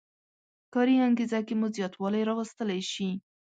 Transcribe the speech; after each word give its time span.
کاري 0.73 0.95
انګېزه 1.07 1.39
کې 1.47 1.53
مو 1.59 1.67
زیاتوالی 1.75 2.21
راوستلی 2.29 2.81
شي. 2.91 3.09